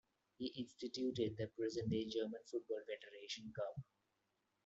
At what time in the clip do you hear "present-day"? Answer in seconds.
1.45-2.07